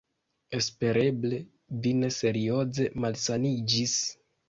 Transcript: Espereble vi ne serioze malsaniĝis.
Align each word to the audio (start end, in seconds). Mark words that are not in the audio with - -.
Espereble 0.59 1.41
vi 1.85 1.93
ne 2.01 2.11
serioze 2.19 2.91
malsaniĝis. 3.07 3.99